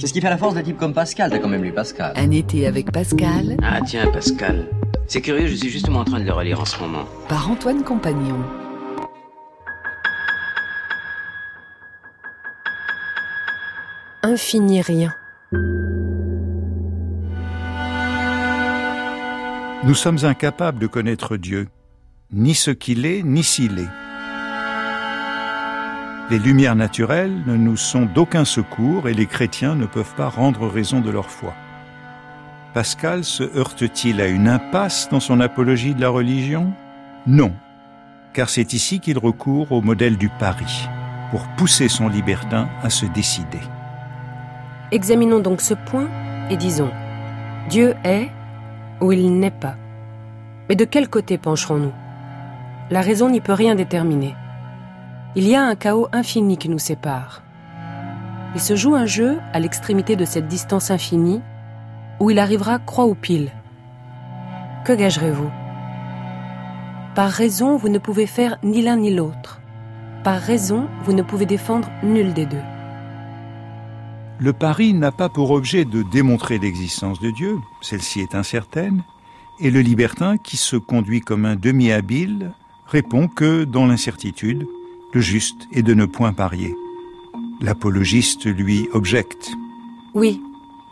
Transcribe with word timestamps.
C'est 0.00 0.06
ce 0.06 0.14
qui 0.14 0.22
fait 0.22 0.30
la 0.30 0.38
force 0.38 0.54
de 0.54 0.62
types 0.62 0.78
comme 0.78 0.94
Pascal. 0.94 1.30
T'as 1.30 1.38
quand 1.38 1.48
même 1.48 1.62
lu 1.62 1.72
Pascal. 1.72 2.14
Un 2.16 2.30
été 2.30 2.66
avec 2.66 2.90
Pascal. 2.90 3.58
Ah 3.62 3.80
tiens, 3.86 4.10
Pascal. 4.10 4.66
C'est 5.06 5.20
curieux, 5.20 5.46
je 5.46 5.54
suis 5.54 5.68
justement 5.68 6.00
en 6.00 6.04
train 6.04 6.18
de 6.18 6.24
le 6.24 6.32
relire 6.32 6.58
en 6.58 6.64
ce 6.64 6.80
moment. 6.80 7.04
Par 7.28 7.50
Antoine 7.50 7.82
Compagnon. 7.84 8.38
Infini 14.22 14.80
rien. 14.80 15.12
Nous 19.84 19.94
sommes 19.94 20.24
incapables 20.24 20.78
de 20.78 20.86
connaître 20.86 21.36
Dieu, 21.36 21.68
ni 22.32 22.54
ce 22.54 22.70
qu'il 22.70 23.04
est, 23.04 23.22
ni 23.22 23.44
s'il 23.44 23.78
est. 23.78 24.09
Les 26.30 26.38
lumières 26.38 26.76
naturelles 26.76 27.42
ne 27.44 27.56
nous 27.56 27.76
sont 27.76 28.06
d'aucun 28.06 28.44
secours 28.44 29.08
et 29.08 29.14
les 29.14 29.26
chrétiens 29.26 29.74
ne 29.74 29.86
peuvent 29.86 30.14
pas 30.14 30.28
rendre 30.28 30.68
raison 30.68 31.00
de 31.00 31.10
leur 31.10 31.28
foi. 31.28 31.52
Pascal 32.72 33.24
se 33.24 33.42
heurte-t-il 33.58 34.20
à 34.20 34.28
une 34.28 34.46
impasse 34.46 35.08
dans 35.10 35.18
son 35.18 35.40
apologie 35.40 35.92
de 35.92 36.00
la 36.00 36.08
religion? 36.08 36.72
Non, 37.26 37.52
car 38.32 38.48
c'est 38.48 38.74
ici 38.74 39.00
qu'il 39.00 39.18
recourt 39.18 39.72
au 39.72 39.80
modèle 39.80 40.16
du 40.16 40.28
pari, 40.28 40.88
pour 41.32 41.48
pousser 41.56 41.88
son 41.88 42.08
libertin 42.08 42.68
à 42.84 42.90
se 42.90 43.06
décider. 43.06 43.58
Examinons 44.92 45.40
donc 45.40 45.60
ce 45.60 45.74
point 45.74 46.08
et 46.48 46.56
disons 46.56 46.92
Dieu 47.68 47.94
est 48.04 48.28
ou 49.00 49.10
il 49.10 49.40
n'est 49.40 49.50
pas. 49.50 49.74
Mais 50.68 50.76
de 50.76 50.84
quel 50.84 51.08
côté 51.08 51.38
pencherons-nous? 51.38 51.92
La 52.90 53.00
raison 53.00 53.30
n'y 53.30 53.40
peut 53.40 53.52
rien 53.52 53.74
déterminer. 53.74 54.36
Il 55.36 55.46
y 55.46 55.54
a 55.54 55.62
un 55.62 55.76
chaos 55.76 56.08
infini 56.10 56.56
qui 56.56 56.68
nous 56.68 56.80
sépare. 56.80 57.42
Il 58.56 58.60
se 58.60 58.74
joue 58.74 58.96
un 58.96 59.06
jeu 59.06 59.38
à 59.52 59.60
l'extrémité 59.60 60.16
de 60.16 60.24
cette 60.24 60.48
distance 60.48 60.90
infinie 60.90 61.40
où 62.18 62.30
il 62.30 62.40
arrivera 62.40 62.80
croix 62.80 63.06
ou 63.06 63.14
pile. 63.14 63.52
Que 64.84 64.92
gagerez-vous? 64.92 65.50
Par 67.14 67.30
raison, 67.30 67.76
vous 67.76 67.88
ne 67.88 67.98
pouvez 67.98 68.26
faire 68.26 68.58
ni 68.64 68.82
l'un 68.82 68.96
ni 68.96 69.14
l'autre. 69.14 69.60
Par 70.24 70.40
raison, 70.40 70.88
vous 71.04 71.12
ne 71.12 71.22
pouvez 71.22 71.46
défendre 71.46 71.88
nul 72.02 72.34
des 72.34 72.46
deux. 72.46 72.62
Le 74.40 74.52
pari 74.52 74.94
n'a 74.94 75.12
pas 75.12 75.28
pour 75.28 75.52
objet 75.52 75.84
de 75.84 76.02
démontrer 76.02 76.58
l'existence 76.58 77.20
de 77.20 77.30
Dieu, 77.30 77.56
celle-ci 77.82 78.20
est 78.20 78.34
incertaine, 78.34 79.04
et 79.60 79.70
le 79.70 79.80
libertin, 79.80 80.38
qui 80.38 80.56
se 80.56 80.76
conduit 80.76 81.20
comme 81.20 81.44
un 81.44 81.54
demi-habile, 81.54 82.50
répond 82.86 83.28
que, 83.28 83.62
dans 83.62 83.86
l'incertitude, 83.86 84.66
le 85.12 85.20
juste 85.20 85.66
est 85.72 85.82
de 85.82 85.94
ne 85.94 86.06
point 86.06 86.32
parier. 86.32 86.74
L'apologiste 87.60 88.46
lui 88.46 88.88
objecte. 88.92 89.50
Oui, 90.14 90.40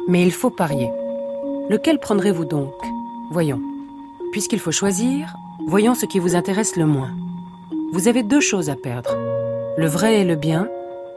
mais 0.09 0.23
il 0.23 0.33
faut 0.33 0.51
parier. 0.51 0.91
Lequel 1.71 1.99
prendrez-vous 1.99 2.45
donc? 2.45 2.75
Voyons. 3.31 3.61
Puisqu'il 4.33 4.59
faut 4.59 4.73
choisir, 4.73 5.35
voyons 5.67 5.95
ce 5.95 6.07
qui 6.07 6.19
vous 6.19 6.35
intéresse 6.35 6.77
le 6.77 6.87
moins. 6.87 7.11
Vous 7.93 8.09
avez 8.09 8.23
deux 8.23 8.41
choses 8.41 8.71
à 8.71 8.77
perdre. 8.77 9.17
Le 9.77 9.87
vrai 9.87 10.21
et 10.21 10.25
le 10.25 10.35
bien, 10.35 10.69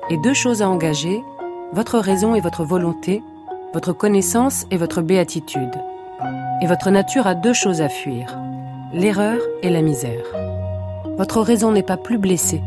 et 0.09 0.17
deux 0.17 0.33
choses 0.33 0.61
à 0.61 0.69
engager, 0.69 1.23
votre 1.73 1.97
raison 1.97 2.35
et 2.35 2.41
votre 2.41 2.63
volonté, 2.63 3.23
votre 3.73 3.93
connaissance 3.93 4.65
et 4.71 4.77
votre 4.77 5.01
béatitude. 5.01 5.71
Et 6.61 6.67
votre 6.67 6.91
nature 6.91 7.25
a 7.25 7.33
deux 7.33 7.53
choses 7.53 7.81
à 7.81 7.89
fuir, 7.89 8.37
l'erreur 8.93 9.39
et 9.63 9.69
la 9.69 9.81
misère. 9.81 10.25
Votre 11.17 11.41
raison 11.41 11.71
n'est 11.71 11.81
pas 11.81 11.97
plus 11.97 12.17
blessée, 12.17 12.61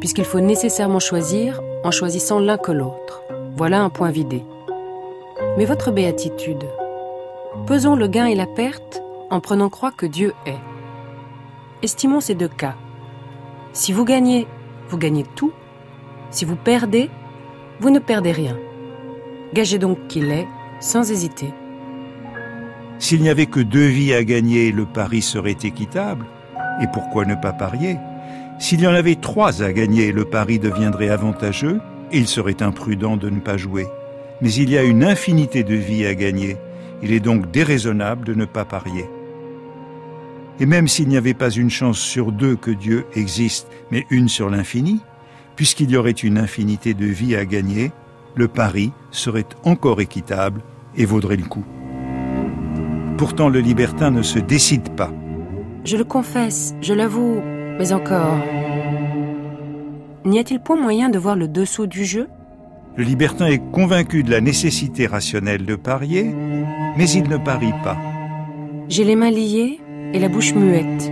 puisqu'il 0.00 0.24
faut 0.24 0.40
nécessairement 0.40 0.98
choisir 0.98 1.60
en 1.84 1.90
choisissant 1.90 2.40
l'un 2.40 2.56
que 2.56 2.72
l'autre. 2.72 3.22
Voilà 3.56 3.82
un 3.82 3.90
point 3.90 4.10
vidé. 4.10 4.42
Mais 5.56 5.66
votre 5.66 5.90
béatitude, 5.90 6.64
pesons 7.66 7.96
le 7.96 8.08
gain 8.08 8.26
et 8.26 8.34
la 8.34 8.46
perte 8.46 9.02
en 9.30 9.40
prenant 9.40 9.68
croix 9.68 9.92
que 9.92 10.06
Dieu 10.06 10.32
est. 10.46 10.58
Estimons 11.82 12.20
ces 12.20 12.34
deux 12.34 12.48
cas. 12.48 12.74
Si 13.72 13.92
vous 13.92 14.04
gagnez, 14.04 14.46
vous 14.88 14.98
gagnez 14.98 15.24
tout. 15.34 15.52
Si 16.30 16.44
vous 16.44 16.56
perdez, 16.56 17.10
vous 17.80 17.90
ne 17.90 17.98
perdez 17.98 18.32
rien. 18.32 18.56
Gagez 19.54 19.78
donc 19.78 20.06
qu'il 20.08 20.30
est, 20.30 20.48
sans 20.80 21.10
hésiter. 21.10 21.52
S'il 22.98 23.22
n'y 23.22 23.30
avait 23.30 23.46
que 23.46 23.60
deux 23.60 23.86
vies 23.86 24.14
à 24.14 24.24
gagner, 24.24 24.72
le 24.72 24.84
pari 24.84 25.22
serait 25.22 25.56
équitable. 25.62 26.26
Et 26.82 26.86
pourquoi 26.92 27.24
ne 27.24 27.34
pas 27.34 27.52
parier? 27.52 27.96
S'il 28.60 28.82
y 28.82 28.86
en 28.86 28.92
avait 28.92 29.14
trois 29.14 29.62
à 29.62 29.72
gagner, 29.72 30.12
le 30.12 30.26
pari 30.26 30.58
deviendrait 30.58 31.08
avantageux 31.08 31.80
et 32.12 32.18
il 32.18 32.28
serait 32.28 32.62
imprudent 32.62 33.16
de 33.16 33.30
ne 33.30 33.40
pas 33.40 33.56
jouer. 33.56 33.86
Mais 34.42 34.52
il 34.52 34.68
y 34.68 34.76
a 34.76 34.82
une 34.82 35.02
infinité 35.02 35.64
de 35.64 35.74
vies 35.74 36.04
à 36.04 36.14
gagner. 36.14 36.58
Il 37.02 37.10
est 37.12 37.20
donc 37.20 37.50
déraisonnable 37.50 38.26
de 38.26 38.34
ne 38.34 38.44
pas 38.44 38.66
parier. 38.66 39.06
Et 40.60 40.66
même 40.66 40.88
s'il 40.88 41.08
n'y 41.08 41.16
avait 41.16 41.32
pas 41.32 41.48
une 41.48 41.70
chance 41.70 41.98
sur 41.98 42.32
deux 42.32 42.54
que 42.54 42.70
Dieu 42.70 43.06
existe, 43.14 43.66
mais 43.90 44.06
une 44.10 44.28
sur 44.28 44.50
l'infini, 44.50 45.00
puisqu'il 45.56 45.90
y 45.90 45.96
aurait 45.96 46.10
une 46.10 46.36
infinité 46.36 46.92
de 46.92 47.06
vies 47.06 47.36
à 47.36 47.46
gagner, 47.46 47.92
le 48.34 48.46
pari 48.46 48.92
serait 49.10 49.46
encore 49.64 50.02
équitable 50.02 50.60
et 50.98 51.06
vaudrait 51.06 51.38
le 51.38 51.44
coup. 51.44 51.64
Pourtant, 53.16 53.48
le 53.48 53.60
libertin 53.60 54.10
ne 54.10 54.22
se 54.22 54.38
décide 54.38 54.94
pas. 54.96 55.10
Je 55.86 55.96
le 55.96 56.04
confesse, 56.04 56.74
je 56.82 56.92
l'avoue, 56.92 57.40
mais 57.80 57.94
encore. 57.94 58.36
N'y 60.26 60.38
a-t-il 60.38 60.60
point 60.60 60.78
moyen 60.78 61.08
de 61.08 61.18
voir 61.18 61.34
le 61.34 61.48
dessous 61.48 61.86
du 61.86 62.04
jeu? 62.04 62.28
Le 62.96 63.04
libertin 63.04 63.46
est 63.46 63.70
convaincu 63.72 64.22
de 64.22 64.30
la 64.30 64.42
nécessité 64.42 65.06
rationnelle 65.06 65.64
de 65.64 65.76
parier, 65.76 66.24
mais 66.98 67.08
il 67.08 67.26
ne 67.26 67.38
parie 67.38 67.72
pas. 67.82 67.96
J'ai 68.90 69.04
les 69.04 69.16
mains 69.16 69.30
liées 69.30 69.80
et 70.12 70.18
la 70.18 70.28
bouche 70.28 70.54
muette. 70.54 71.10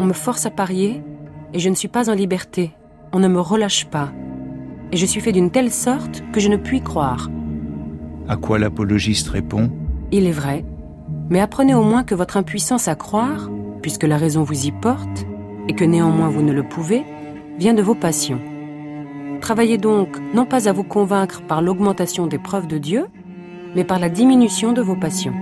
On 0.00 0.06
me 0.06 0.14
force 0.14 0.46
à 0.46 0.50
parier 0.50 1.02
et 1.52 1.58
je 1.58 1.68
ne 1.68 1.74
suis 1.74 1.88
pas 1.88 2.08
en 2.08 2.14
liberté. 2.14 2.70
On 3.12 3.18
ne 3.18 3.28
me 3.28 3.40
relâche 3.40 3.84
pas. 3.84 4.10
Et 4.92 4.96
je 4.96 5.04
suis 5.04 5.20
fait 5.20 5.32
d'une 5.32 5.50
telle 5.50 5.70
sorte 5.70 6.24
que 6.32 6.40
je 6.40 6.48
ne 6.48 6.56
puis 6.56 6.80
croire. 6.80 7.28
À 8.28 8.36
quoi 8.36 8.58
l'apologiste 8.58 9.28
répond? 9.28 9.70
Il 10.10 10.26
est 10.26 10.32
vrai. 10.32 10.64
Mais 11.28 11.40
apprenez 11.40 11.74
au 11.74 11.82
moins 11.82 12.04
que 12.04 12.14
votre 12.14 12.38
impuissance 12.38 12.88
à 12.88 12.94
croire, 12.94 13.50
puisque 13.82 14.04
la 14.04 14.16
raison 14.16 14.42
vous 14.42 14.64
y 14.64 14.72
porte, 14.72 15.26
et 15.68 15.74
que 15.74 15.84
néanmoins 15.84 16.28
vous 16.28 16.42
ne 16.42 16.52
le 16.52 16.62
pouvez, 16.62 17.04
vient 17.58 17.74
de 17.74 17.82
vos 17.82 17.94
passions. 17.94 18.40
Travaillez 19.40 19.78
donc 19.78 20.16
non 20.34 20.46
pas 20.46 20.68
à 20.68 20.72
vous 20.72 20.84
convaincre 20.84 21.42
par 21.42 21.62
l'augmentation 21.62 22.26
des 22.26 22.38
preuves 22.38 22.66
de 22.66 22.78
Dieu, 22.78 23.06
mais 23.76 23.84
par 23.84 23.98
la 23.98 24.08
diminution 24.08 24.72
de 24.72 24.82
vos 24.82 24.96
passions. 24.96 25.34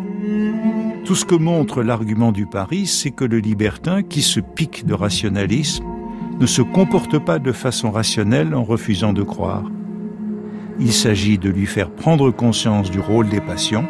Tout 1.05 1.15
ce 1.15 1.25
que 1.25 1.37
montre 1.37 1.83
l'argument 1.83 2.33
du 2.33 2.47
pari, 2.47 2.87
c'est 2.87 3.13
que 3.13 3.25
le 3.25 3.39
libertin, 3.39 4.03
qui 4.03 4.23
se 4.23 4.41
pique 4.41 4.85
de 4.87 4.95
rationalisme, 4.95 5.85
ne 6.41 6.47
se 6.47 6.63
comporte 6.63 7.19
pas 7.19 7.39
de 7.39 7.53
façon 7.53 7.91
rationnelle 7.91 8.55
en 8.55 8.65
refusant 8.65 9.13
de 9.13 9.23
croire. 9.23 9.65
Il 10.79 10.93
s'agit 10.93 11.39
de 11.39 11.49
lui 11.49 11.65
faire 11.65 11.91
prendre 11.91 12.31
conscience 12.31 12.91
du 12.91 13.01
rôle 13.01 13.29
des 13.29 13.41
passions, 13.41 13.87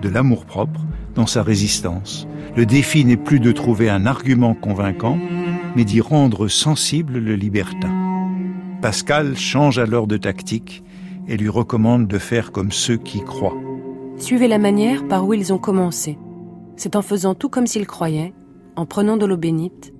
de 0.00 0.08
l'amour-propre, 0.08 0.80
dans 1.14 1.26
sa 1.26 1.42
résistance. 1.42 2.26
Le 2.56 2.64
défi 2.64 3.04
n'est 3.04 3.16
plus 3.16 3.40
de 3.40 3.52
trouver 3.52 3.90
un 3.90 4.06
argument 4.06 4.54
convaincant, 4.54 5.18
mais 5.76 5.84
d'y 5.84 6.00
rendre 6.00 6.48
sensible 6.48 7.18
le 7.18 7.34
libertin. 7.34 7.90
Pascal 8.80 9.36
change 9.36 9.78
alors 9.78 10.06
de 10.06 10.16
tactique 10.16 10.82
et 11.28 11.36
lui 11.36 11.48
recommande 11.48 12.08
de 12.08 12.18
faire 12.18 12.52
comme 12.52 12.72
ceux 12.72 12.96
qui 12.96 13.22
croient. 13.22 13.56
Suivez 14.16 14.48
la 14.48 14.58
manière 14.58 15.06
par 15.06 15.26
où 15.26 15.34
ils 15.34 15.52
ont 15.52 15.58
commencé. 15.58 16.18
C'est 16.76 16.96
en 16.96 17.02
faisant 17.02 17.34
tout 17.34 17.48
comme 17.48 17.66
s'ils 17.66 17.86
croyaient, 17.86 18.32
en 18.76 18.86
prenant 18.86 19.16
de 19.16 19.26
l'eau 19.26 19.36
bénite, 19.36 19.92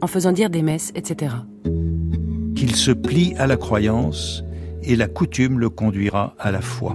en 0.00 0.06
faisant 0.06 0.32
dire 0.32 0.50
des 0.50 0.62
messes, 0.62 0.92
etc. 0.94 1.34
Qu'il 2.54 2.74
se 2.74 2.90
plie 2.90 3.34
à 3.38 3.46
la 3.46 3.56
croyance 3.56 4.44
et 4.82 4.96
la 4.96 5.08
coutume 5.08 5.58
le 5.58 5.68
conduira 5.68 6.34
à 6.38 6.50
la 6.50 6.60
foi. 6.60 6.94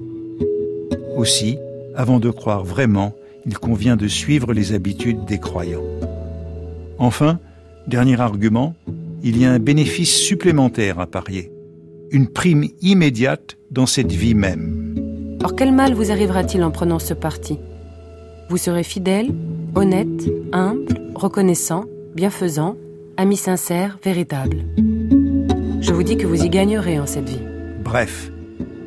Aussi, 1.16 1.58
avant 1.96 2.19
de 2.19 2.29
croire 2.29 2.63
vraiment, 2.63 3.13
il 3.46 3.58
convient 3.58 3.97
de 3.97 4.08
suivre 4.08 4.53
les 4.53 4.73
habitudes 4.73 5.25
des 5.25 5.40
croyants. 5.40 5.84
Enfin, 6.97 7.40
dernier 7.88 8.20
argument, 8.20 8.76
il 9.24 9.38
y 9.38 9.46
a 9.46 9.52
un 9.52 9.59
bénéfice 9.59 10.16
supplémentaire 10.16 11.00
à 11.00 11.08
parier, 11.08 11.52
une 12.12 12.28
prime 12.28 12.66
immédiate 12.82 13.58
dans 13.72 13.85
cette 13.85 14.12
vie 14.12 14.35
même. 14.35 15.38
Or 15.44 15.56
quel 15.56 15.74
mal 15.74 15.94
vous 15.94 16.12
arrivera-t-il 16.12 16.64
en 16.64 16.72
prenant 16.72 17.00
ce 17.00 17.14
parti? 17.14 17.58
Vous 18.50 18.58
serez 18.58 18.84
fidèle, 18.84 19.34
honnête, 19.76 20.30
humble, 20.52 21.02
reconnaissant, 21.16 21.85
bienfaisant, 22.16 22.76
ami 23.18 23.38
sincère, 23.38 23.97
véritable. 24.03 24.58
Je 25.82 25.91
vous 25.91 26.03
dis 26.03 26.18
que 26.18 26.28
vous 26.28 26.44
y 26.44 26.50
gagnerez 26.50 27.00
en 27.00 27.06
cette 27.06 27.28
vie. 27.28 27.41
Bref, 27.84 28.32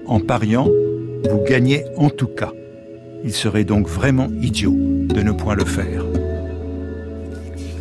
en 0.06 0.20
pariant, 0.20 0.68
vous 1.30 1.42
gagnez 1.48 1.84
en 1.96 2.10
tout 2.10 2.28
cas. 2.28 2.52
Il 3.24 3.32
serait 3.32 3.64
donc 3.64 3.88
vraiment 3.88 4.28
idiot 4.40 4.74
de 4.74 5.20
ne 5.22 5.32
point 5.32 5.54
le 5.54 5.64
faire. 5.64 6.04